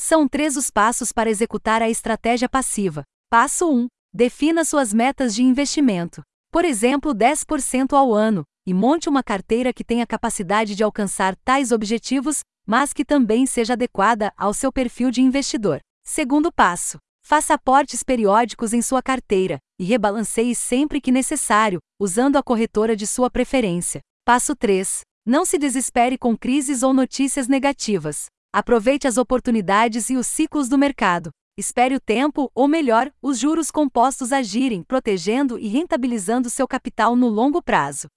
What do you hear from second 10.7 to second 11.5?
de alcançar